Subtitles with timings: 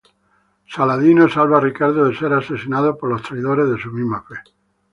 [0.75, 4.33] Saladino salva a Ricardo de ser asesinado por los traidores de su misma fe.